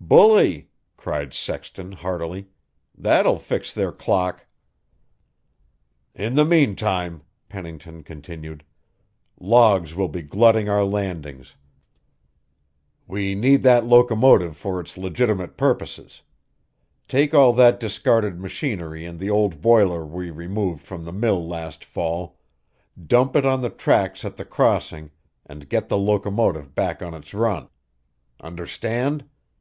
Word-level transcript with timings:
"Bully!" 0.00 0.68
cried 0.96 1.32
Sexton 1.32 1.92
heartily. 1.92 2.48
"That 2.98 3.24
will 3.24 3.38
fix 3.38 3.72
their 3.72 3.92
clock." 3.92 4.46
"In 6.12 6.34
the 6.34 6.44
meantime," 6.44 7.22
Pennington 7.48 8.02
continued, 8.02 8.64
"logs 9.38 9.94
will 9.94 10.08
be 10.08 10.22
glutting 10.22 10.68
our 10.68 10.84
landings. 10.84 11.54
We 13.06 13.36
need 13.36 13.62
that 13.62 13.84
locomotive 13.84 14.56
for 14.56 14.80
its 14.80 14.98
legitimate 14.98 15.56
purposes. 15.56 16.22
Take 17.06 17.32
all 17.32 17.52
that 17.52 17.78
discarded 17.78 18.40
machinery 18.40 19.04
and 19.06 19.20
the 19.20 19.30
old 19.30 19.60
boiler 19.60 20.04
we 20.04 20.32
removed 20.32 20.82
from 20.84 21.04
the 21.04 21.12
mill 21.12 21.46
last 21.46 21.84
fall, 21.84 22.36
dump 23.06 23.36
it 23.36 23.46
on 23.46 23.60
the 23.62 23.70
tracks 23.70 24.24
at 24.24 24.36
the 24.36 24.44
crossing, 24.44 25.12
and 25.46 25.68
get 25.68 25.88
the 25.88 25.96
locomotive 25.96 26.74
back 26.74 27.02
on 27.02 27.14
its 27.14 27.32
run. 27.32 27.68
Understand? 28.40 29.26